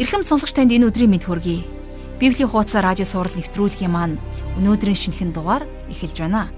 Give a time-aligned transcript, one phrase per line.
[0.00, 1.68] Ирхэм сонсогч танд энэ өдрийн мэд хүргэе.
[2.16, 4.16] Библийн хуудас радио сурал нэвтрүүлгийн маань
[4.56, 6.48] өнөөдрийн шинэхэн дугаар эхэлж байна.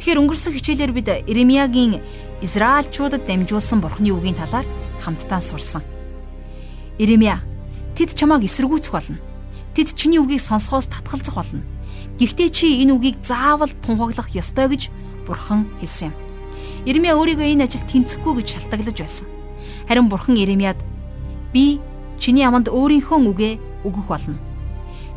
[0.00, 2.00] Тэгэхээр өнгөрсөн хичээлээр бид Иремьягийн
[2.40, 4.64] Израильчуудад дамжуулсан Бурхны үгийн талаар
[5.04, 5.84] хамтдаа сурсан.
[6.96, 7.44] Иремья
[8.00, 9.20] тэд чамааг эсэргүүцэх болно.
[9.76, 11.68] Тэд чиний үгийг сонсохоос татгалзах болно.
[12.16, 14.88] Гэхдээ чи энэ үгийг заавал тунхаглах ёстой гэж
[15.28, 16.16] Бурхан хэлсэн юм.
[16.88, 19.28] Иремья өөрийгөө энэ ажилд тэнцэхгүй гэж шалтгаглаж байсан.
[19.84, 20.80] Харин Бурхан Иремьяд
[21.52, 21.80] би
[22.18, 23.54] Чиний аманд өөрийнхөө үгээ
[23.84, 24.38] өгөх болно.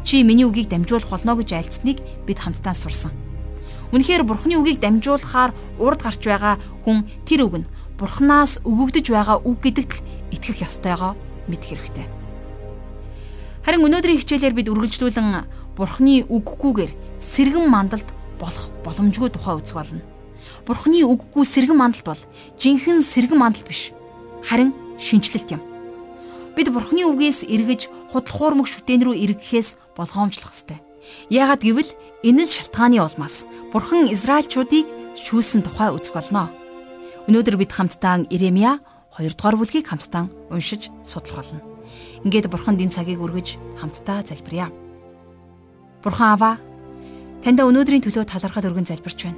[0.03, 3.11] Чи миний үгийг дамжуулах болно гэж альцсныг бид хамтдаа сурсан.
[3.91, 9.57] Үнэхээр Бурхны үгийг дамжуулахаар урд гарч байгаа хүн тэр үг нь Бурханаас өгөгдөж байгаа үг
[9.63, 11.15] гэдэгт итгэх ёстойгоо
[11.47, 12.05] мэдэх хэрэгтэй.
[13.63, 18.07] Харин өнөөдрийн хичээлээр бид үргэлжлүүлэн Бурхны үггүйгээр сэргэн мандалд
[18.39, 20.03] болох боломжгүй тухай үзэх болно.
[20.63, 22.21] Бурхны үггүй сэргэн мандалд бол
[22.59, 23.91] жинхэнэ сэргэн мандал биш.
[24.43, 25.66] Харин шинчлэлт юм
[26.58, 30.82] бид Бурхны үгээс эргэж худлахуурмаг шүтэн рүү эргэхээс болгоомжлох ёстой.
[31.30, 31.94] Яагад гэвэл
[32.26, 36.50] энэ нь шалтгааны улмаас Бурхан Израильчуудыг шүүлсэн тухай үзэх болно.
[37.30, 38.82] Өнөөдөр бид хамтдаа Иремья
[39.13, 41.62] 2 дугаар бүлгийг хамтдаа уншиж судлах болно.
[42.26, 44.74] Ингээд Бурханд энэ цагийг өргөж хамтдаа залбирая.
[46.02, 46.55] Бурхан аваа
[47.46, 49.38] таньда өнөөдрийн төлөө талархал өргөн залбирч байна.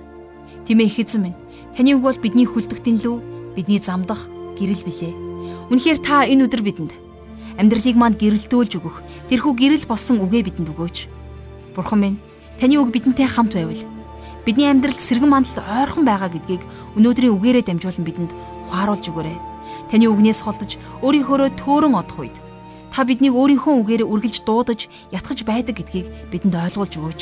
[0.64, 1.38] Тимээ их эзэн минь
[1.76, 4.24] таны үг бол бидний хүлдэгтэн лүү бидний замдах
[4.56, 5.14] гэрэл билээ.
[5.68, 7.09] Үнэхээр та энэ өдөр бидэнд
[7.60, 10.98] амьдралыг манд гэрэлтүүлж өгөх тэрхүү гэрэл болсон үгээ бидэнд өгөөч.
[11.76, 12.18] Бурхан минь,
[12.56, 13.84] таны үг бидэнтэй хамт байвал
[14.48, 16.64] бидний амьдралд сэргэн мандалд ойрхон байгаа гэдгийг
[16.98, 18.32] өнөөдрийн үгээрээ дамжуулан бидэнд
[18.72, 19.38] ухааруулж өгөөрэй.
[19.92, 22.38] Таны үгнээс холдож өөрийнхөөрөө төөрөн одох үед
[22.90, 27.22] та биднийг өөрийнхөө үгээр үргэлж дуудаж ятгах байдаг гэдгийг бидэнд ойлгуулж өгөөч.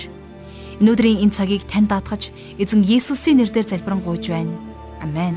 [0.80, 4.56] Өнөөдрийн энэ цагийг тань даатгаж эзэн Есүсийн нэрээр залбирanгуйж байна.
[5.02, 5.36] Амен.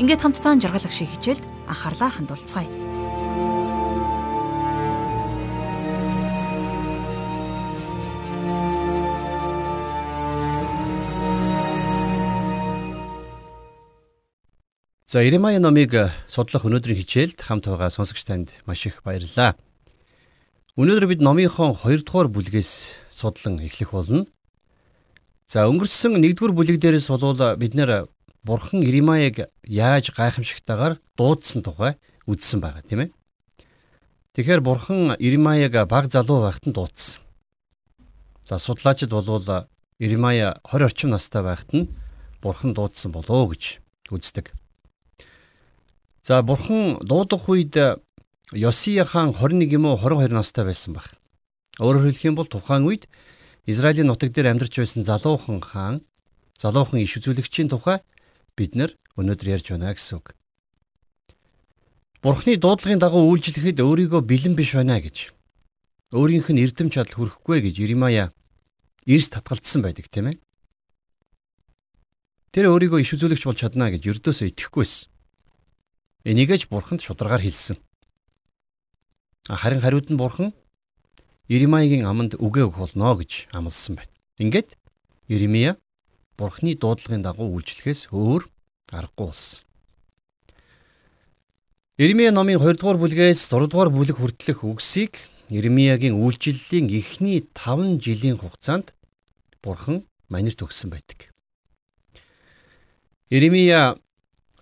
[0.00, 2.91] Ингээд хамтдаа жаргалах шиг хичээлд анхаарлаа хандуулцгаая.
[15.12, 19.52] За Иремая номыг э, судлах өнөөдрийн хичээлд хамт байгаа сонсогч танд маш их баярлалаа.
[20.80, 24.24] Өнөөдөр бид номынхон 2 дугаар бүлгээс судлан эхлэх болно.
[25.44, 28.08] За өнгөрсөн 1-р бүлэг дээрээс болвол э, бид нэр
[28.40, 33.10] Бурхан Иремаяг яаж гайхамшигтайгаар дуудсан тухай үзсэн байгаа тийм ээ.
[34.32, 37.20] Тэгэхээр Бурхан Иремаяг баг залуу байхад нь дуудсан.
[38.48, 39.68] За судлаачид болвол
[40.00, 41.92] Иремая 20 орчим настай байхад нь
[42.40, 43.76] Бурхан дуудсан болоо гэж
[44.08, 44.56] үздэг.
[46.22, 47.74] За бурхан дуудах үед
[48.52, 51.18] Йосия хаан 21 юм уу 22 настай байсан баг.
[51.82, 53.10] Өөрөөр хэлэх юм бол тухайн үед
[53.66, 56.06] Израилийн нутаг дээр амьдарч байсан залуухан хаан,
[56.62, 57.98] залуухан иш үзүүлэгчийн тухай
[58.54, 60.38] бид нар өнөөдөр ярьж байна гэсэн үг.
[62.22, 65.34] Бурхны дуудлагын дагуу үйлчлэхэд өөрийгөө бэлэн биш байна гэж
[66.14, 68.30] өөрийнх нь эрдэм чадал хүрэхгүй гэж Иремая
[69.10, 70.38] эрс татгалцсан байдаг тийм ээ.
[72.54, 75.11] Тэр өөрийгөө иш үзүүлэгч болж чадна гэж ердөөсөө итгэхгүйсэн.
[76.24, 77.76] Энийгэж бурханд шударгаар хэлсэн.
[79.50, 80.54] Харин хариуд нь бурхан
[81.50, 84.14] Иремаягийн аманд үгээ өгөх болно гэж амласан байна.
[84.38, 84.78] Ингээд
[85.26, 85.74] Иремия
[86.38, 88.46] бурхны дуудлагын дагуу үйлчлэхээс өөр
[88.94, 89.66] аргагүй болсон.
[91.98, 95.18] Иремия номын 2 дугаар бүлгээс 6 дугаар бүлэг хүртэлх үгсийг
[95.50, 98.94] Иремиягийн үйлчлэлийн эхний 5 жилийн хугацаанд
[99.58, 101.34] бурхан манерт өгсөн байдаг.
[103.28, 103.98] Иремия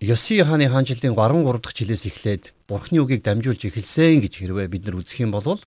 [0.00, 4.96] Йоси хааны хаанчлалын 13 дахь жилээс эхлээд Бурхны үгийг дамжуулж эхэлсэн гэж хэрвээ бид нар
[4.96, 5.60] үзэх юм бол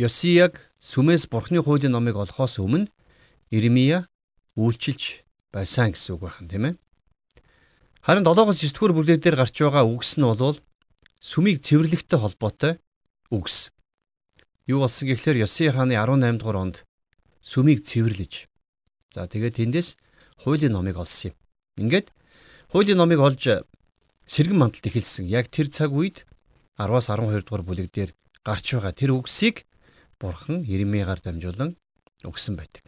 [0.00, 2.88] Йосияг сүмээс Бурхны хуулийн номыг олохоос өмнө
[3.52, 4.08] Иремия
[4.56, 6.74] үйлчилж байсан гэсэн үг байна тийм ээ.
[8.00, 10.56] Харин 7-оос 9 дугаар бүлэгдээр гарч байгаа үгс нь бол
[11.20, 12.80] сүмийг цэвэрлэгтэй холбоотой
[13.28, 13.68] үгс.
[14.64, 16.76] Юу болсон гэхлээр Йоси хааны 18 дугаар онд
[17.44, 18.48] сүмийг цэвэрлэж.
[19.12, 20.00] За тэгээд тэндээс
[20.48, 21.36] хуулийн номыг олсон юм.
[21.76, 22.08] Ингээд
[22.70, 23.66] Хуулийн номыг олж
[24.30, 25.26] сэргэн мандалд эхэлсэн.
[25.26, 26.22] Яг тэр цаг үед
[26.78, 28.14] 10-аас 12 дугаар бүлэг дээр
[28.46, 29.66] гарч байгаа тэр үгсийг
[30.22, 31.74] Бурхан Иремьягаар дамжуулан
[32.22, 32.86] өгсөн байдаг.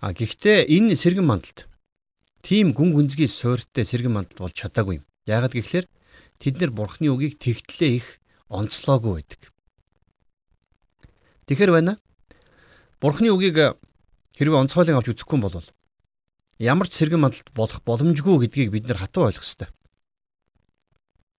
[0.00, 1.68] А гэхдээ энэ сэргэн мандалд
[2.40, 5.06] тийм гүн гүнзгий суйрттай сэргэн мандалд болж чадаагүй юм.
[5.28, 5.84] Яагаад гэвэл
[6.40, 8.16] тэд нэр Бурханы үгийг тэгтлээ их
[8.48, 9.52] онцлоогүй байдаг.
[11.44, 12.00] Тэгэхэр байна.
[12.96, 13.76] Бурханы үгийг
[14.40, 15.60] хэрвээ онцгойлон авч үзэхгүй бол
[16.58, 19.68] ямар ч сэргэн мандалд болох боломжгүй гэдгийг бид нар хатуу ойлгох ёстой.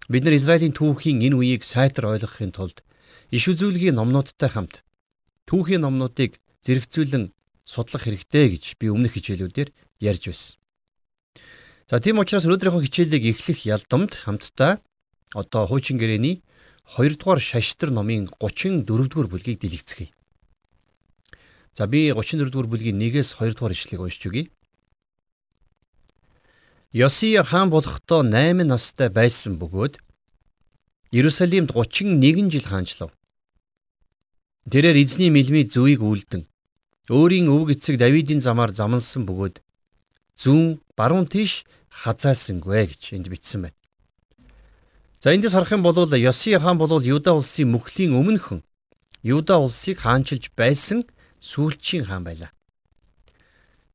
[0.09, 2.83] Бид нар Израилийн түүхийн энэ үеийг сайтар ойлгохын тулд
[3.31, 4.83] иш үзүүлгийн номнуудтай хамт
[5.49, 7.33] түүхийн номнуудыг зэрэгцүүлэн
[7.65, 9.69] судлах хэрэгтэй гэж би өмнөх хичээлүүдээр
[10.05, 10.57] ярьж байсан.
[11.89, 14.81] За тийм учраас өнөөдрийнхөө хичээлийг эхлэх ялдамд хамтдаа
[15.33, 16.41] одоо хуучин гэрээний
[16.97, 20.13] 2 дугаар шаштар номын 34 дугаар бүлгийг дэлгэцгээе.
[21.77, 24.49] За би 34 дугаар бүлгийн 1-ээс 2 дугаар ишлэгийг уншиж өгье.
[26.95, 29.99] Йосия хаан болохдоо 8 настай байсан бөгөөд
[31.11, 33.11] Иерусалимд 31 жил хаанчлав.
[34.71, 36.47] Тэрээр эзний мэлмий зүвийг үлдэн
[37.11, 39.59] өөрийн өвөг эцэг Давидын замаар замансан бөгөөд
[40.39, 43.79] зүүн баруун тийш хазаасангүй гэж энд бичсэн байна.
[45.19, 48.63] За эндээс харах юм бол Йосия хаан бол Юда улсын мөхлийн өмнөхөн
[49.19, 51.03] Юда улсыг хаанчилж байсан
[51.43, 52.55] сүүлчийн хаан байлаа.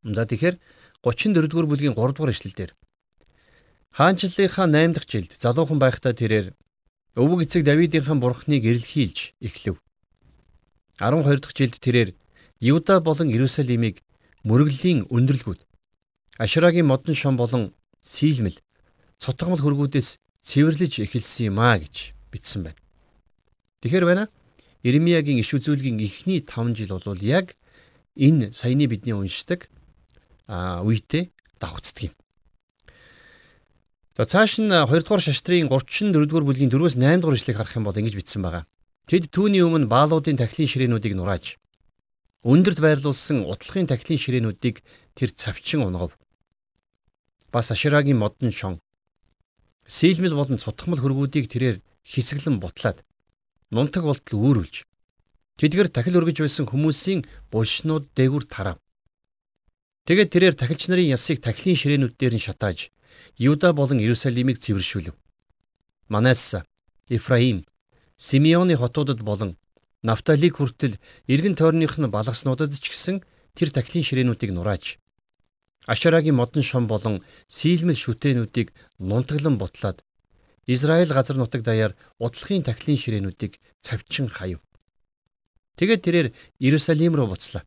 [0.04, 0.60] За тэгэхээр
[1.00, 2.76] 34 дугаар бүлгийн 3 дугаар эшлэлдэр
[3.90, 6.54] Хаанчлалынхаа 8 дахь жилд залуухан байхдаа тэрээр
[7.18, 9.76] өвөг эцэг Давидынхаа бурхныг эрэлхийлж эхлэв.
[11.02, 12.14] 12 дахь жилд тэрээр
[12.60, 13.98] Юда болон Иерусалимыг
[14.46, 15.60] мөрөглөлийн өндөрлгүүд
[16.38, 18.62] Ашрагийн модон шом болон сийлмэл
[19.18, 22.80] цутгамал хөргүүдээс цэвэрлэж эхэлсэн юм а гэж бичсэн байна.
[23.82, 24.24] Тэгэхээр байна.
[24.86, 27.58] Иремьягийн иш үзүүлгийн эхний 5 жил бол яг
[28.14, 29.68] энэ саяны бидний уншдаг
[30.46, 31.28] а үедээ
[31.58, 32.14] давхцдаг юм.
[34.20, 37.88] За цааш нь 2 дугаар шаштрын 34 дугаар бүлгийн 4-өөс 8 дугаар ишлэгийг харах юм
[37.88, 38.68] бол ингэж бичсэн байгаа.
[39.08, 41.56] Тэд түүний өмнө баалуудын тахилын ширээнүүдийг нурааж
[42.44, 44.84] өндөрт байрлуулсан утлагын тахилын ширээнүүдийг
[45.16, 46.20] тэр цавчин унгав.
[47.48, 48.76] Бас Аширагийн модон шон
[49.88, 53.00] сийлмэл болон цутгамал хөргүүдийг тэрээр хисэглэн бутлаад
[53.72, 54.84] нунтаг болтол үүрүүлж
[55.56, 58.76] тэдгэр тахил өргөж байсан хүмүүсийн булшнууд дээгүр тарав.
[60.04, 62.92] Тэгээд тэрээр тахилч нарын ясыг тахилын ширээнүүд дээр нь шатааж
[63.40, 65.16] Юда болон Иерусалимыг цэвэршүүлв.
[66.12, 66.56] Манас,
[67.08, 67.64] Ифраим,
[68.18, 69.56] Симеоны хотуудад болон
[70.02, 73.24] Нафталиг хүртэл эргэн тойрных нь балгаснуудад ч гэсэн
[73.56, 75.00] тэр тахилын ширээнүүдийг нурааж
[75.88, 80.04] Ашарагийн модон шом болон сийлмэл шүтээнүүдийг нунтаглан бутлаад
[80.68, 84.60] Израиль газар нутаг даяар удлагын тахилын ширээнүүдийг цавчин хаяв.
[85.80, 86.28] Тэгээд тэрээр
[86.60, 87.64] Иерусалим руу буцлаа.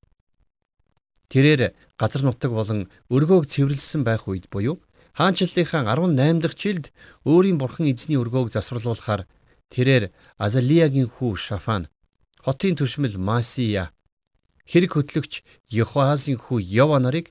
[1.34, 4.78] Тэрээр газар нутаг болон өргөөг цэвэрлсэн байх үед буюу
[5.14, 6.86] Хаанчлалынхаа 18 дахь жилд
[7.22, 9.30] өөрийн бурхан эзний өргөөг засварлуулахаар
[9.70, 10.10] тэрээр
[10.42, 11.86] Азалиягийн хүү Шафан,
[12.42, 13.94] хотын төшмөл Масия,
[14.66, 17.30] хэрэг хөтлөгч Йохоасын хүү Йова нарыг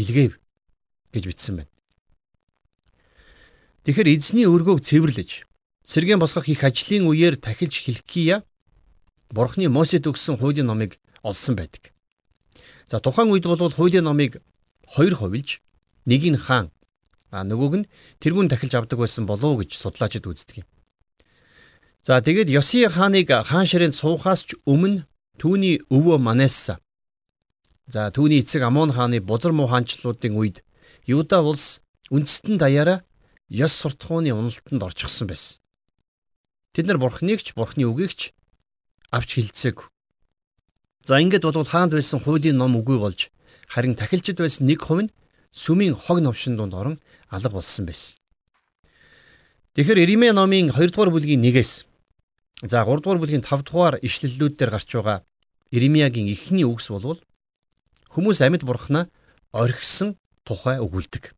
[0.00, 0.40] илгээв
[1.12, 1.72] гэж бичсэн байна.
[3.84, 5.44] Тэгэхээр эзний өргөөг цэвэрлэж
[5.84, 8.40] сэргэн босгох их ажлын үеэр тахилж Хилкия
[9.28, 11.92] Бурхны Мосед өгсөн хуулийн номыг олсон байдаг.
[12.88, 14.40] За тухайн үед бол хуулийн номыг
[14.88, 15.60] хоёр хувилж
[16.08, 16.72] нэг нь хаан
[17.30, 17.88] А нөгөөг нь
[18.18, 20.68] тэрүүн дахилж авдаг байсан болов гэж судлаачид үздэг юм.
[22.02, 25.06] За тэгээд Йосия хааныг хаан ширээнд суухаас ч өмнө
[25.38, 26.82] түүний өвөө Манесса
[27.90, 30.62] за түүний эцэг Амон хааны бузар муу хаанчлалуудын үед
[31.06, 33.02] Юда улс үндэстэн даяараа
[33.50, 35.58] ёс суртахууны уналтанд орчихсон байсан.
[36.72, 38.20] Тэд нар бурхныг ч бурхны үгийг ч
[39.10, 39.90] авч хилцээг.
[41.04, 43.30] За ингээд бол хаанд байсан хуулийн ном үгүй болж
[43.66, 45.14] харин тахилчид байсан нэг хувь нь
[45.52, 46.96] сүмийн хог новшин дунд орон
[47.28, 48.18] алга болсон байсан.
[49.74, 51.86] Тэгэхээр Иремья номын 2 дугаар бүлгийн 1-ээс
[52.66, 55.22] за 3 дугаар бүлгийн 5 дугаар ишлэлүүд дээр гарч байгаа
[55.70, 57.22] Иремьягийн эхний үгс болвол
[58.10, 59.06] хүмүүс амьд бурхнаа
[59.54, 61.30] орхисон тухай өгүүлдэг.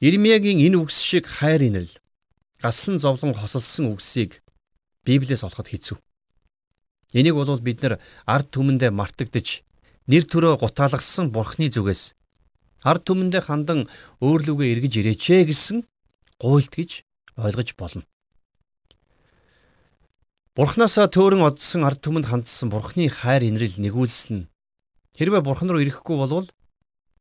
[0.00, 1.96] Иремьягийн энэ үгс шиг хайр инрэл
[2.60, 4.44] галсан зовлон хосолсон үгсийг
[5.04, 5.96] Библиэс олоход хэцүү.
[7.16, 9.64] Энийг бол бид нар ард түмэндээ мартагдж
[10.06, 12.19] нэр төрөө гутаалгасан бурхны зүгээс
[12.84, 13.80] ард түмэндээ хандан
[14.24, 15.78] өөрлөгөө эргэж ирээч ээ гэсэн
[16.40, 17.04] гуйлт гэж
[17.36, 18.04] ойлгож болно.
[20.56, 24.50] Бурхнаасаа төөрөн одсон ард түмэнд хандсан бурхны хайр инрэл нэгүүлсэн.
[25.16, 26.48] Хэрвээ бурхан руу ирэхгүй болвол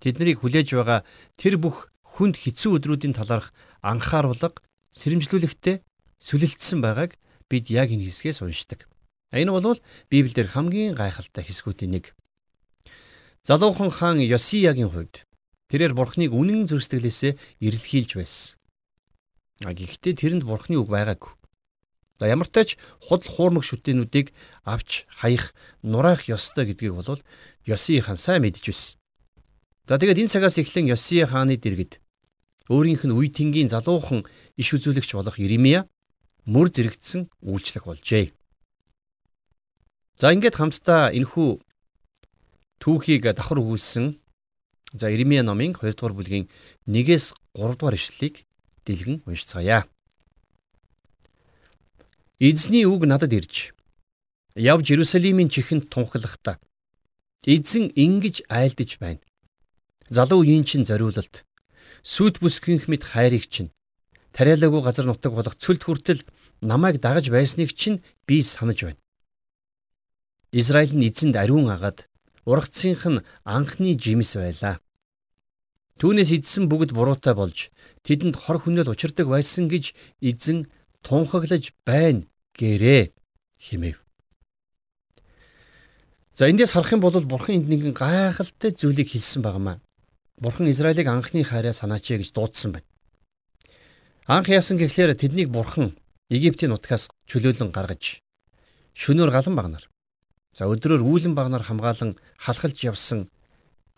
[0.02, 1.06] тэднийг хүлээж байгаа
[1.38, 3.54] тэр бүх хүнд хэцүү өдрүүдийн талаарх
[3.86, 4.60] анхааруулга
[4.92, 5.86] сэрэмжлүүлэхтэй
[6.20, 7.16] сүлэлтсэн байгааг
[7.48, 8.90] бид яг энэ хэсгээс уншдаг.
[9.32, 9.78] Энэ бол
[10.10, 12.06] Библиэлд хамгийн гайхалтай хэсгүүдийн нэг.
[13.46, 15.29] Залуухан хаан Йосиягийн хувьд
[15.70, 18.58] Тэрээр бурхныг үнэн зөрсдөглөөсөө ирэлхийлж байсан.
[19.62, 21.34] А гэхдээ тэрэнд бурхны үг байгаагүй.
[22.20, 24.34] За ямар ч худал хуурмаг шүтэнүүдийг
[24.66, 25.54] авч хаях
[25.86, 27.22] нураах ёстой гэдгийг бол
[27.64, 28.98] Йосия хаан сайн мэдж байсан.
[29.88, 32.02] За тэгээд энэ цагаас эхлэн Йосия хааны дэргэд
[32.68, 35.88] өөрийнх нь үе тэнгийн залуухан иш үзүүлэгч болох Иремья
[36.50, 38.34] мөр зэрэгдсэн үйлчлэх болжээ.
[40.20, 41.62] За ингээд хамтдаа энхүү
[42.84, 44.20] түүхийг давхар өгүүлсэн
[44.94, 46.50] За Иремья номын 2 дугаар бүлгийн
[46.88, 48.46] 1-ээс 3 дугаар ишлэлийг
[48.86, 49.86] дэлгэн уншицгаая.
[52.40, 53.74] Эзний үг надад ирж
[54.56, 56.58] явж Иерусалимийн чихэнд тунхлахдаа
[57.46, 59.22] эзэн ингэж айлдж байна.
[60.10, 61.46] Залуу үеийн чинь зориулалт
[62.02, 63.70] сүд бүсгийнх мэд хайрыг чинь
[64.34, 66.26] тариалаагүй газар нутаг болох цөлд хүртэл
[66.62, 69.02] намайг дагаж байсныг чинь би санаж байна.
[70.52, 72.10] Израиль нь эзэнд ариун агаад
[72.46, 74.80] ургацсынх нь анхны жимс байлаа.
[76.00, 77.72] Түүнээс эзсэн бүгд буруутай болж
[78.08, 79.92] тэдэнд хор хүнэл учирдаг байсан гэж
[80.24, 80.72] эзэн
[81.04, 82.24] тунхаглаж байна
[82.56, 83.12] гэрээ
[83.60, 84.00] химэв.
[86.32, 89.84] За эндээс харах юм бол бурхан энд нэгэн гайхалтай зүйлийг хэлсэн багмаа.
[90.40, 92.88] Бурхан Израилийг анхны хайраа санаачээ гэж дуудсан байна.
[94.24, 96.00] Анх яасан гэхлээр тэднийг бурхан
[96.32, 98.24] Египтийн нутгаас чөлөөлөн гаргаж
[98.96, 99.84] шөнөөр галан багнаар
[100.54, 103.30] за өдрөөр үүлэн багнаар хамгаалan халахалж явсан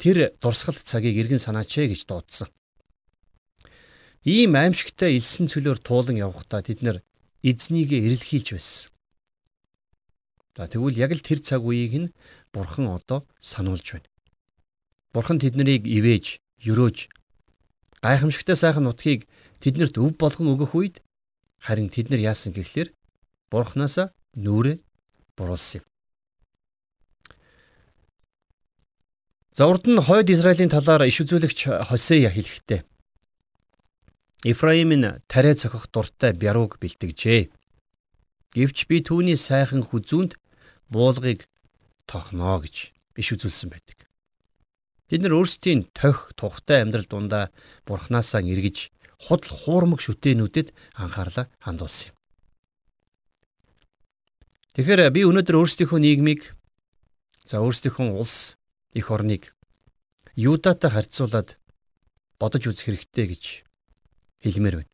[0.01, 2.49] тэр дурсгалт цагийг эргэн санаачээ гэж дуудсан.
[4.25, 7.01] Ийм аимшигтай элсэн цөлөөр туулан явхдаа тэд нэр
[7.41, 8.91] эзнийгээ эрэлхийлж байсан.
[10.57, 12.13] За тэгвэл яг л тэр цаг үеийг нь
[12.53, 14.09] бурхан одоо сануулж байна.
[15.13, 16.37] Бурхан тэднийг ивэж,
[16.69, 17.09] өрөөж
[18.03, 19.25] гайхамшигтай сайхан нутгийг
[19.63, 20.95] тэднэрт өв болгон өгөх үед
[21.61, 22.89] харин тэд нар яасан гэхлээр
[23.49, 24.81] бурхнаасаа нүрэ
[25.37, 25.90] буруулсан юм.
[29.51, 32.87] За урд нь хойд Израилийн талаар иш үзүүлэгч Хосея хэлэхдээ
[34.47, 37.51] Ифраим нь тариа цохих дуртай бярууг бэлтгэжээ.
[38.55, 40.39] Гэвч би түүний сайхан хүзүүнд
[40.87, 41.45] буулгыг
[42.07, 44.07] тохно гэж иш үзүүлсэн байдаг.
[45.11, 47.51] Бид нар өөрсдийн тох тухтай амьдрал дундаа
[47.83, 48.89] бурхнаасаа эргэж
[49.19, 52.17] худал хуурмаг шүтээнүүдэд анхаарлаа хандуулсан юм.
[54.79, 56.55] Тэгэхээр би өнөөдөр өөрсдийнхөө нийгмийг
[57.43, 58.55] за өөрсдийнхөө улс
[58.93, 59.55] их орныг
[60.35, 61.59] Юдатай харьцуулаад
[62.39, 63.43] бодож үзэх хэрэгтэй гэж
[64.43, 64.91] хэлмээр байна.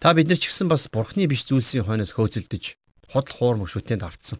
[0.00, 2.64] Та бид нар ч гэсэн бас бурхны биш зүйлсийн хойноос хөөцөлдөж
[3.12, 4.38] худал хуурмаг шүтээнд автсан.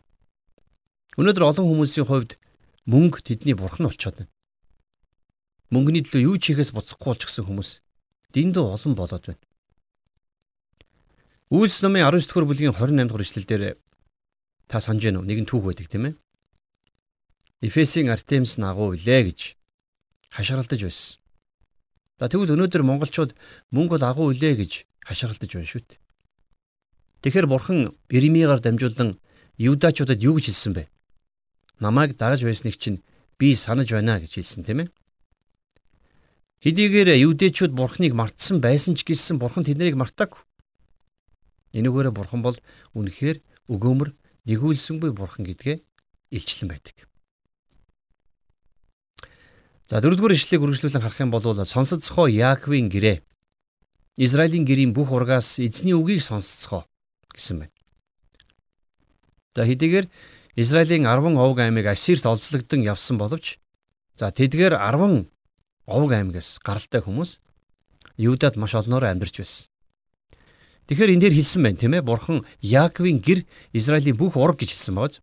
[1.21, 2.41] Өнөөдөр олон хүмүүсийн хувьд
[2.87, 4.33] мөнгө тэдний бурхан болчиход байна.
[5.71, 7.71] Мөнгөний төлөө юу хийхээс буцахгүй болчихсон хүмүүс
[8.35, 9.43] дэндүү олон болоод байна.
[11.51, 13.63] Үйлс номын 19 дугаар бүлгийн 28 дугаар эшлэлдэр
[14.71, 15.27] та санаж байна уу?
[15.27, 16.15] Нэгэн түүх байдаг тийм ээ.
[17.61, 19.41] Эфесийн Артемис нагуу илээ гэж
[20.33, 21.21] хашгиралдаж байсан.
[22.19, 23.37] За тэгвэл өнөөдөр монголчууд
[23.73, 24.73] мөнгө бол агуу илээ гэж
[25.05, 26.01] хашгиралдаж байна шүү дээ.
[27.21, 29.21] Тэгэхээр бурхан Иремигаар дамжуулан
[29.61, 30.89] юудачуудад юу гэж хэлсэн бэ?
[31.81, 33.03] намайг дагаж байсныг чинь
[33.39, 34.89] би санаж байна гэж хэлсэн тийм ээ.
[36.61, 40.45] Хэдийгээр юудэчүүд бурхныг мартсан байсан ч гэсэн бурхан тэднийг мартаагүй.
[41.73, 42.57] Энэгээр бурхан бол
[42.93, 43.41] үнэхээр
[43.73, 44.13] өгөөмөр
[44.45, 45.81] нэгүүлсэнгүй бурхан гэдгээ
[46.37, 47.10] илчлэн байдаг.
[49.91, 53.27] За дөрөвдүгээр ишлэгийг үргэлжлүүлэн харах юм бол сонсоцгоо Яаковын гэрээ
[54.23, 56.87] Израилийн гэрийн бүх ургаас эзний үгийг сонсцгоо
[57.35, 57.75] гэсэн байна.
[59.59, 60.07] За хэдийгээр
[60.55, 63.59] Израилийн 10 овг аймаг Ассирт олзлогдсон явсан боловч
[64.15, 65.27] за тэдгээр 10
[65.91, 67.43] овг аймагаас гаралтай хүмүүс
[68.15, 69.67] Юудад маш олноор амьдарч байсан.
[70.87, 73.43] Тэгэхээр энэ дээр хэлсэн байна тийм ээ бурхан Яаковын гэр
[73.75, 75.19] Израилийн бүх ураг гэж хэлсэн бооз.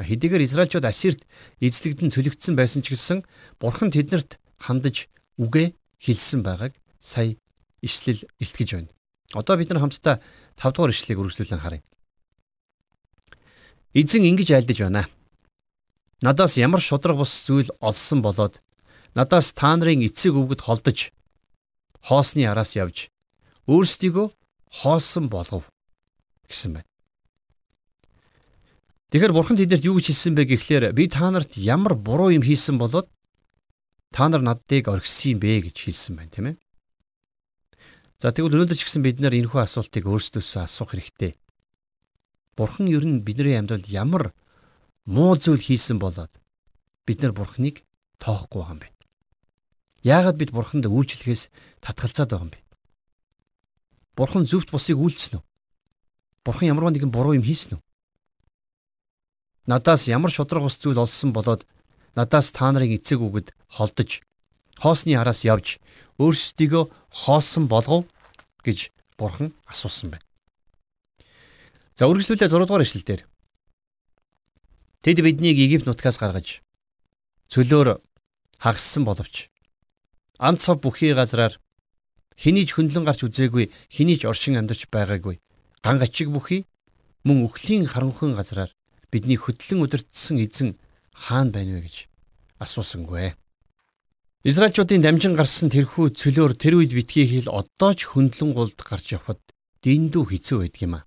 [0.00, 1.28] Хэдийгээр Израильчууд Ассирт
[1.60, 3.28] эзлэгдэн цөлөгдсөн байсан ч гэсэн
[3.60, 7.36] бурхан тэднэрт хандаж үгээ хэлсэн байгааг сая
[7.84, 8.90] ишлэл илтгэж байна.
[9.36, 10.24] Одоо бид нар хамтдаа
[10.56, 11.84] 5 дугаар ишлэлийг үргэлжлүүлэн харъя.
[13.92, 15.08] Эзэн ингэж айлдаж байна.
[16.24, 18.64] Надаас ямар шудраг бус зүйл олсон болоод
[19.12, 21.12] надаас та нарын эцэг өвгөд холдож
[22.00, 23.12] хоосны араас явж
[23.68, 24.32] өөрсдийгөө
[24.80, 25.68] хоосон болгов
[26.48, 26.91] гэсэн байна.
[29.12, 32.80] Тэгэхээр бурхан тэднэрт юу гэж хэлсэн бэ гэхлээр би та нарт ямар буруу юм хийсэн
[32.80, 33.12] болоод
[34.08, 36.56] та нар наддыг орхисон юм бэ гэж хэлсэн байна тийм ээ.
[38.16, 41.36] За тэгвэл өнөөдөр ч гэсэн бид нар энэхүү асуултыг өөрсдөөсөө асуух хэрэгтэй.
[42.56, 44.32] Бурхан ер нь бидний амьдралд ямар
[45.04, 46.32] муу зүйл хийсэн болоод
[47.04, 47.84] бид нар Бурханыг
[48.16, 48.88] тоохгүй байгаа юм бэ?
[50.08, 51.52] Яагаад бид Бурханд үйлчлэхээс
[51.84, 52.64] татгалзаад байгаа юм бэ?
[54.16, 55.44] Бурхан зөвхт бусыг үйлчлсэн үү?
[56.48, 57.82] Бурхан ямар нэгэн буруу юм хийсэн үү?
[59.66, 61.66] Надаас ямар шудраг ус зүйл олсон болоод
[62.16, 64.22] надаас та нарын эцэг үгэд холдож
[64.78, 65.78] хоосны араас явж
[66.18, 68.10] өөрсдийгөө хоосон болгов
[68.66, 70.26] гэж Бурхан асуусан байна.
[71.94, 73.22] За үргэлжлүүлээ 6 дугаар ишлэлдэр.
[75.06, 76.58] Тэд биднийг Египт нутгаас гаргаж
[77.52, 78.02] цөлөөр
[78.58, 79.46] хагассан боловч
[80.38, 81.58] ан цав бүхий газраар
[82.34, 85.38] хэний ч хөндлөн гарч үзээгүй хэний ч оршин амьдарч байгаагүй
[85.84, 86.66] ган гачиг бүхий
[87.26, 88.70] мөн өхлийн харанхуйн газраар
[89.12, 90.80] бидний хөтлөн өдөртсөн эзэн
[91.12, 91.96] хаана байна вэ гэж
[92.64, 93.36] асуусангүй.
[94.42, 99.38] Израильчуудын дамжин гарсан тэрхүү цөлөөр тэр үед битгий хэл одоо ч хөндлөн гулд гарч явхад
[99.84, 101.06] дэндүү хэцүү байдаг юм а.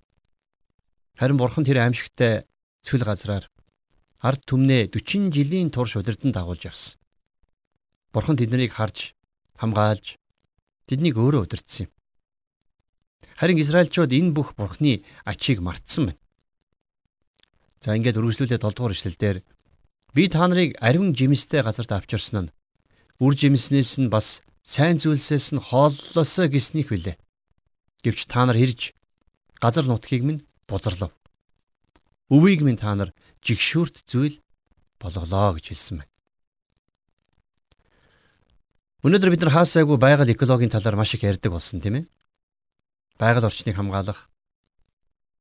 [1.19, 2.47] Харин бурхан тэр аимшигтай
[2.85, 3.49] цөл газраар
[4.23, 6.95] ард түмнээ 40 жилийн турш удирдан дагуулж явсан.
[8.15, 9.11] Бурхан тэднийг харж
[9.59, 10.15] хамгаалж
[10.87, 11.91] тэднийг өөрөө удирдсан юм.
[13.35, 16.24] Харин Израильчууд энэ бүх Бурхны ачийг мартсан байна.
[17.85, 19.37] За ингээд үргэлжлүүлээд 7 дугаар ишлэлдэр
[20.17, 22.53] би та нарыг ариун жимстэй газарт авчирсан нь
[23.21, 27.21] үр жимснээс нь бас сайн зүйлсээс нь хооллосоо гисних билээ.
[28.01, 28.97] Гэвч та нар ирж
[29.61, 31.13] газар нутгийг минь бузарлав.
[32.33, 33.13] Өвийг минь та нар
[33.45, 34.41] жигшүүрт зүйл
[34.97, 36.13] болголоо гэж хэлсэн байна.
[39.05, 42.09] Өнөөдөр бид нар хаасайгүй байгаль экологийн талаар маш их ярьдаг болсон тийм ээ.
[43.21, 44.25] Байгаль орчныг хамгаалах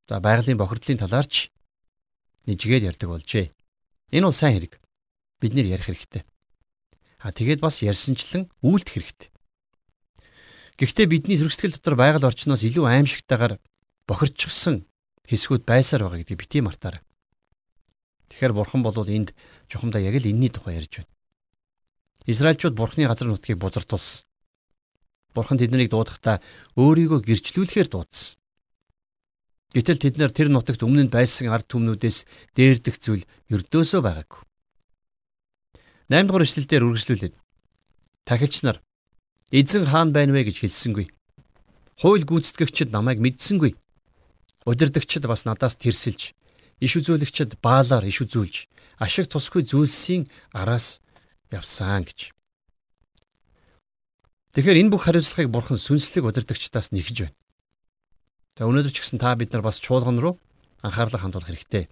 [0.05, 1.49] за байгалийн бохирдлын талаар ч
[2.45, 3.51] нэжгээд ярьдаг болжээ.
[4.13, 4.79] Энэ бол сайн хэрэг.
[5.41, 6.23] Бид нэр ярих хэрэгтэй.
[7.19, 9.29] А тэгээд бас ярьсанчлан үйлдэх хэрэгтэй.
[10.77, 13.57] Гэхдээ бидний зөрсгөл дотор байгаль орчноос илүү аимшигтайгаар
[14.05, 14.85] бохирчгсан
[15.25, 17.01] хэсгүүд байсаар байгаа гэдгийг бити мартаарай.
[18.29, 19.33] Тэгэхээр бурхан бол энд
[19.71, 21.11] чухамдаа яг л энэний тухай ярьж байна.
[22.25, 24.25] Израильчууд Бурхны газар нутгийг бузартуулсан.
[25.33, 26.41] Бурхан тэднийг дуудахдаа
[26.75, 28.37] өөрийгөө гэрчлүүлэхээр дуудсан.
[29.75, 32.23] Гэтэл тэд нар тэр нутагт өмнө нь байсан ард түмнүүдээс
[32.55, 34.41] дээрдэх зүйл ердөөсөө байгаагүй.
[36.07, 37.35] 8 дугаар эшлэлдэр үргэлжлүүлээд
[38.23, 38.79] тахилч нар
[39.51, 41.11] эзэн хаан байна вэ гэж хэлсэнгүй.
[41.99, 43.75] Хууль гүйцэтгэгчид намайг мэдсэнгүй.
[44.63, 46.31] Удирдагчид бас надаас тэрсэлж,
[46.79, 48.71] иш үзүүлэгчид баалаар иш үзүүлж,
[49.03, 51.03] ашиг тусгүй зүйлсийн араас
[51.51, 52.31] явсан гэж.
[54.55, 57.35] Тэгэхээр энэ бүх хариуцлагыг бурхан сүнслэг удирдагчдаас нэгж байна.
[58.55, 60.39] За өнөөдөр ч гэсэн та бид нар бас чуулган руу
[60.79, 61.91] анхаарлаа хандуулах хэрэгтэй.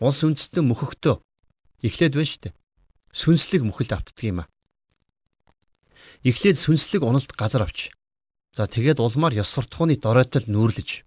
[0.00, 1.20] Улс үндэстэн мөхөختөө
[1.84, 2.54] эхлээд байна шүү дээ.
[3.12, 4.48] Сүнслэг мөхөлд автдаг юм аа.
[6.24, 7.92] Эхлээд сүнслэг уналт газар авч.
[8.56, 11.04] За тэгээд улмаар ёс суртахууны доройтол нүүрлэж.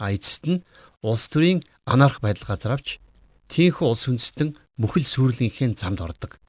[0.00, 0.64] А эцэст нь
[1.04, 3.04] улс төрийн анарх байдал газар авч
[3.52, 6.40] тийхүү улс үндэстэн мөхөл сүрлийнхээ замд ордог.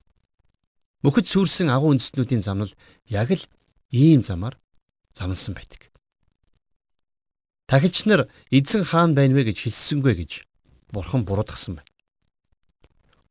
[1.03, 2.71] Мөхөд сүрсэн агуу үндэстнүүдийн зам нь
[3.11, 3.43] яг л
[3.91, 4.55] ийм замаар
[5.11, 5.90] замлсан байдаг.
[7.71, 10.31] Тахилч нар эзэн хаан байна вэ гэж хэлсэнгүй гэж
[10.91, 11.87] бурхан буруудгсан байна.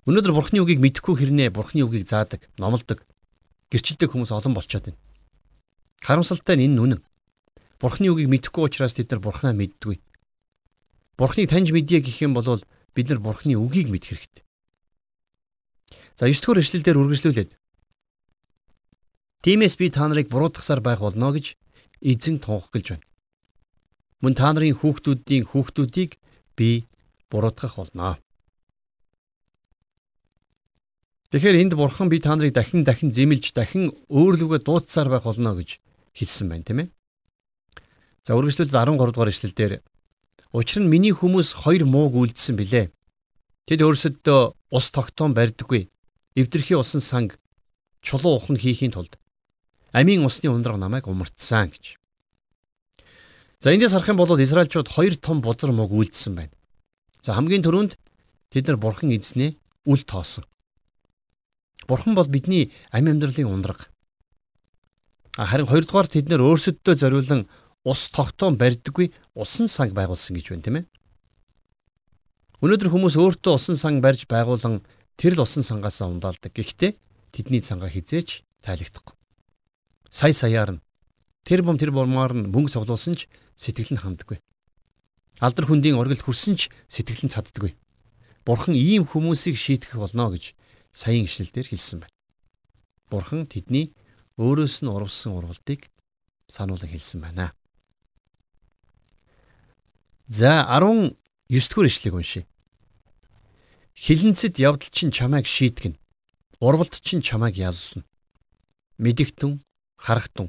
[0.08, 3.04] Өнөөдөр бурхны үгийг мэдэхгүй хэрнээ бурхны үгийг заадаг, номлодог,
[3.68, 5.00] гэрчилдэг хүмүүс олон болчиход байна.
[6.00, 7.00] Харамсалтай нь энэ үнэн.
[7.76, 10.00] Бурхны үгийг мэдэхгүй учраас тэд нар бурхнаа мэддэггүй.
[11.20, 12.64] Бурхныг таньж мэдье гэх юм бол
[12.96, 14.44] бид нар бурхны үгийг мэдэх хэрэгтэй.
[16.16, 17.50] За 9 дугаар эшлэлдэр үргэлжлүүлээд
[19.44, 21.60] Тиймээс би та нарыг буруутгасаар байх болно гэж
[22.00, 23.09] эзэн тунхаглаж байна.
[24.20, 26.20] Мөн та нарын хүүхдүүдийн хүүхдүүдийг
[26.56, 26.84] би
[27.32, 28.20] буруутгах болно.
[31.30, 35.78] Тэгэхээр энд бурхан би та нарыг дахин дахин зэмлж дахин өөрлөгөө дуудсаар байх болно гэж
[36.18, 36.88] хэлсэн байна тийм ээ.
[38.26, 39.72] За үргэлжлүүлээд 13 дугаар ишлэлдэр
[40.50, 42.90] учир нь миний хүмүүс хоёр мууг үлдсэн билээ.
[43.70, 44.40] Тэд өөрсөддөө
[44.74, 45.86] ус тогтоон барьдаггүй.
[46.34, 47.38] Эвдэрхий усан санг
[48.02, 49.14] чулуу ухан хийхийн тулд
[49.94, 51.99] амийн усны ундраг намайг умартсан гэж.
[53.60, 56.54] За эндээс харах юм бол Израильчууд хоёр том бузар мог үйлдсэн байна.
[57.20, 57.96] За хамгийн түрүүнд
[58.48, 60.44] тэд нар бурхан эзнээ үл тоосон.
[61.86, 63.92] Бурхан бол бидний амь амьдралын ундраг.
[65.36, 67.48] Харин хоёрдугаар тэд нар өөрсөддөө зориулан
[67.84, 70.84] ус тогтоон барьдаггүй усан санг байгуулсан гэж байна тийм ээ.
[72.64, 74.80] Өнөөдөр хүмүүс өөртөө усан санг барьж байгуулан
[75.20, 76.52] тэр л усан сангаас ундаалдаг.
[76.52, 76.96] Гэхдээ
[77.32, 79.20] тэдний цангаа хизээч тайлагдахгүй
[80.10, 80.82] сая саяар нь
[81.46, 84.40] тэр бом тэр бомоор нь мөнгө цуглуулсан ч сэтгэл нь ханддаггүй.
[85.44, 87.76] Алдар хүндийн оргилд хүрсэн ч сэтгэл нь цаддаггүй.
[88.48, 90.56] Бурхан ийм хүмүүсийг шийтгэх болно гэж
[90.96, 92.16] саяын ишлэлдэр хэлсэн байна.
[93.12, 93.92] Бурхан тэдний
[94.40, 95.92] өөрөөс нь урвсан урвалтыг
[96.48, 97.52] сануулan хэлсэн байна.
[100.24, 101.16] За 19
[101.52, 102.44] дугаар ишлэгийг уншъя.
[103.92, 106.00] Хилэнцэд явдал чинь чамайг шийтгэн.
[106.64, 108.08] Урвалт чинь чамайг яллна.
[108.96, 109.60] Мэдэгтэн
[110.00, 110.48] харахтун.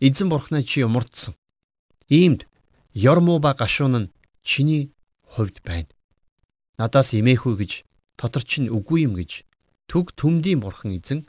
[0.00, 1.38] Эзэн бурхнаа чи умардсан.
[2.12, 2.44] Иймд
[2.92, 4.12] ёрмуу ба гашуун нь
[4.44, 4.92] чиний
[5.32, 5.88] хувьд байна.
[6.76, 7.72] Надаас имээхүү гэж
[8.20, 9.48] дотор чинь үгүй юм гэж
[9.88, 11.24] төг төмдийн бурхан эзэн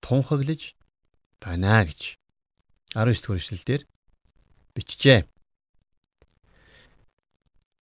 [0.00, 0.72] тунхаглаж
[1.36, 2.16] байна гэж
[2.96, 3.82] 19 дугаар эшлэлдэр
[4.72, 5.28] бичжээ.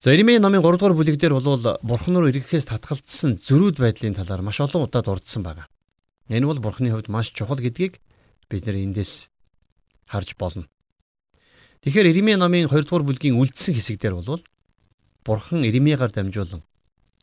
[0.01, 4.41] За Иремийн номын 3 дугаар бүлэг дээр бол бурхан руу ирэхээс татгалцсан зөрүүд байдлын талаар
[4.41, 5.69] маш олон удаа дурдсан байна.
[6.33, 8.01] Энэ бол бурханы хувьд маш чухал гэдгийг
[8.49, 9.29] бид нэр эндээс
[10.09, 10.65] харж болно.
[11.83, 14.43] Тэгэхээр Иремья номын 2 дугаар бүлгийн үлдсэн хэсэг дээр бол
[15.23, 16.62] Бурхан Иремьягаар дамжуулан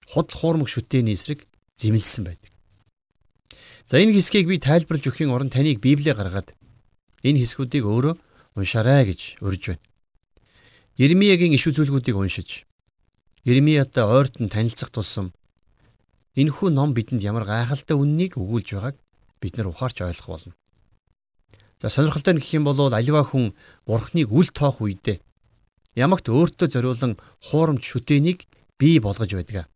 [0.07, 1.43] худал хуурмаг шүтээний эсрэг
[1.75, 2.51] зэмлсэн байдаг.
[3.85, 6.55] За энэ хэсгийг би тайлбарлаж өгөхийн оронд таныг Библиэ гаргаад
[7.27, 8.15] энэ хэсгүүдийг өөрөө
[8.55, 9.83] уншаарай гэж урьж байна.
[10.95, 12.63] Иремьягийн иш үзүүлгүүдийг уншиж
[13.43, 15.35] Иремьятай ойртон танилцах тусам
[16.39, 18.95] энэхүү ном бидэнд ямар гайхалтай үннийг өгүүлж байгааг
[19.43, 20.53] бид нар ухаарч ойлгох болно.
[21.81, 23.53] За сонирхолтой нь гэх юм бол аливаа хүн
[23.85, 25.19] бурхныг үл тоох үедээ
[25.95, 27.13] ямагт өөртөө зориулан
[27.51, 28.47] хуурамч шүтээнийг
[28.79, 29.67] бий болгож байдаг.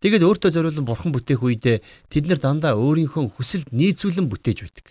[0.00, 1.80] Тэгэд өөртөө зориулан бурхан бүтээх үедээ
[2.12, 4.86] тэд нар дандаа өөрийнхөө хүсэлд нийцүүлэн бүтээж байдаг.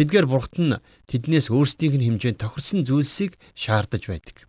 [0.00, 0.80] Тэдгээр бурхт нь
[1.12, 4.48] тэднээс өөрсдийнх нь хэмжээнд тохирсон зүйлсийг шаардаж байдаг.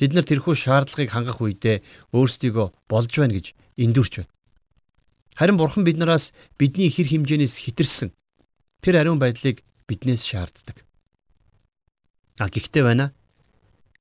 [0.00, 1.84] Бид нар тэрхүү шаардлагыг хангах үедээ
[2.16, 4.32] өөрсдийгөө болж байна гэж эндүрч байна.
[5.36, 8.16] Харин Бурхан биднээс бидний хэр хэмжээнээс хитэрсэн
[8.82, 10.82] тэр ариун байдлыг биднээс шаарддаг.
[12.42, 13.14] А гэхдээ байна.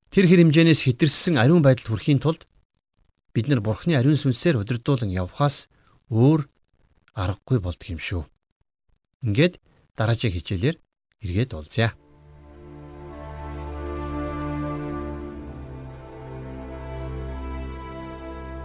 [0.10, 2.50] Тэр хэмжээнээс хитэрсэн ариун байдалд хүрэхийн тулд
[3.32, 5.70] бид нар Бурханы ариун сүнсээр удирдуулан явхаас
[6.10, 6.50] өөр
[7.16, 8.26] аргагүй болдго юм шүү.
[9.24, 9.62] Ингээд
[9.96, 10.76] дараагийн хичээлээр
[11.22, 11.94] эргээд уулзъя.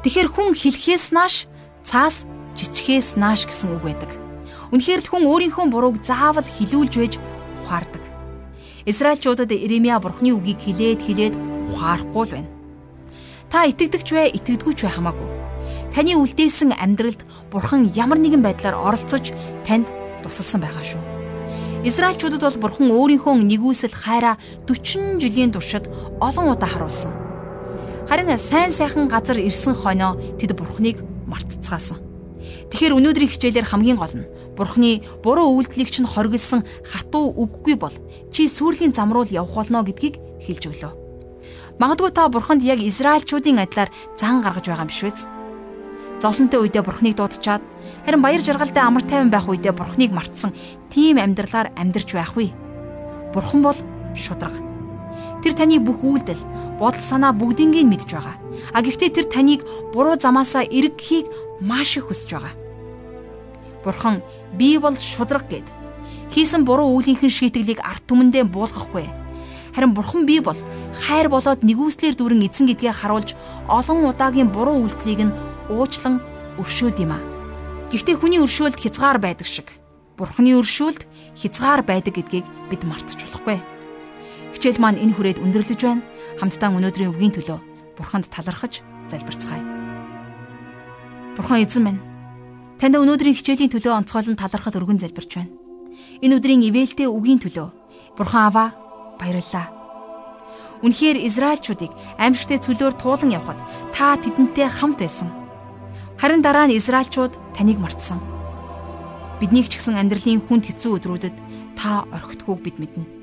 [0.02, 1.50] Тэгэхээр хүн хэлхээс нааш
[1.83, 2.24] цаас
[2.55, 4.25] жичгээс нааш гэсэн үг байдаг.
[4.74, 7.14] Үнэхээр л хүн өөрийнхөө бурууг заавал хилүүлж байж
[7.62, 8.02] ухаардаг.
[8.87, 11.35] Израильчуудад Иремья бурхны үгийг хилээд хилээд
[11.70, 12.50] ухаарахгүй л байна.
[13.46, 15.29] Та итгэдэгч вэ, итгэдэггүй ч вэ хамаагүй.
[15.94, 19.31] Таны үлдээсэн амьдралд бурхан ямар нэгэн байдлаар оролцож
[19.62, 19.87] танд
[20.26, 21.02] тусалсан байгаа шүү.
[21.87, 24.35] Израильчуудад бол бурхан өөрийнхөө нэгүсэл хайраа
[24.66, 25.87] 40 жилийн туршид
[26.18, 27.14] олон удаа харуулсан.
[28.11, 32.02] Харин сайн сайхан газар ирсэн хойноо тэд бурхныг мартцгаасан.
[32.70, 34.26] Тэгэхээр өнөөдрийн хичээлээр хамгийн гол нь
[34.57, 37.95] бурхны буруу үйлдэлийг чинь хоригдсан хатуу үггүй бол
[38.33, 40.92] чи сүрлийн зам руу явах болно гэдгийг хэлж өглөө.
[41.77, 45.12] Магадгүй та бурханд яг Израильчуудын адилаар зан гаргаж байгаа юм үү?
[46.16, 47.61] Зовлонтой үедээ бурхныг дуудчихад
[48.09, 50.57] харин баяр жаргалтай амар тайван байх үедээ бурхныг мартсан
[50.88, 52.57] тийм амьдралаар амьдарч байх вэ?
[53.37, 53.77] Бурхан бол
[54.16, 54.57] шудраг.
[55.45, 56.40] Тэр таны бүх үйлдэл,
[56.81, 58.40] бодол санаа бүгднийг мэдж байгаа.
[58.73, 59.61] А гэхдээ тэр таныг
[59.92, 61.29] буруу замаасаа эргэхийг
[61.61, 62.65] маш их хүсэж байгаа.
[63.87, 64.18] Бурхан
[64.59, 65.70] би бол шудраг гэд
[66.35, 69.07] хийсэн буруу үйлийнхэн шийтгэлийг арт түмэндээ буулгахгүй.
[69.79, 70.59] Харин бурхан би бол
[71.07, 73.38] хайр болоод нэгүслэр дүрэн эзэн гэдгээ харуулж
[73.70, 75.37] олон удаагийн буруу үйлдэлийг нь
[75.70, 76.18] уучлан
[76.59, 77.22] өршөөд юм а.
[77.94, 79.70] Гэхдээ хүний өршөөлт хязгаар байдаг шиг
[80.18, 81.07] бурханы өршөөлт
[81.38, 83.62] хязгаар байдаг гэдгийг бид мартаж болохгүй.
[84.57, 86.03] Хичээл маань энэ хүрээд өндөрлөж байна.
[86.42, 87.61] Хамтдаа өнөөдрийн үгийн төлөө
[87.96, 89.64] Бурханд талархаж залбирцгаая.
[91.37, 92.01] Бурхан эзэн минь
[92.76, 95.52] танд өнөөдрийн хичээлийн төлөө онцгойлон талархал өргөн залбирч байна.
[96.20, 97.68] Энэ өдрийн ивэлтэй үгийн төлөө
[98.16, 98.68] Бурхан аваа
[99.20, 99.72] баярлалаа.
[100.84, 103.60] Үнэхээр Израильчүүдийг аимшигтэй цөлөөр туулан явхад
[103.96, 105.32] та тэдэнтэй хамт байсан.
[106.20, 108.20] Харин дараа нь Израильчууд таныг мартсан.
[109.40, 111.36] Биднийг ч гэсэн амьдралын хүнд хэцүү өдрүүдэд
[111.76, 113.16] та орхитгүйг бид мэднэ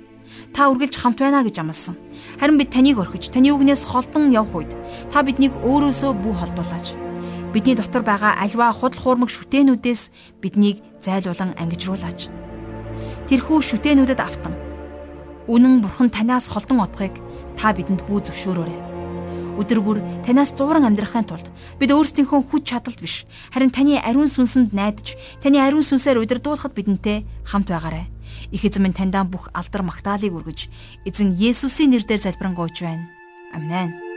[0.53, 1.97] та үргэлж хамт байна гэж амласан.
[2.37, 4.71] Харин бид таныг орхиж, таны үгнээс холдон явх үед
[5.09, 7.12] та биднийг өөрөөсөө бүү холдуулаач.
[7.53, 10.09] Бидний дотор байгаа альва худал хуурмаг шүтээнүүдээс
[10.41, 12.33] биднийг зайлуулан ангижруулаач.
[13.29, 14.57] Тэрхүү шүтээнүүдэд автан
[15.45, 17.13] үнэн бурхан танаас холдон одохыг
[17.53, 18.79] та бидэнд бүү зөвшөөрөөрэй.
[19.61, 24.73] Өдөр бүр танаас зууран амьдрахын тулд бид өөрсдийнхөө хүч чадалт биш харин таны ариун сүнсэнд
[24.73, 28.09] найдаж таны ариун сүнсээр удирдуулахад бидэнтэй хамт байгаарай.
[28.49, 30.73] Их эзэн минь таньдаа бүх алдар магтаалыг өргөж
[31.05, 33.05] эзэн Есүсийн нэрээр залбирanгуйч байна.
[33.53, 34.12] Амен.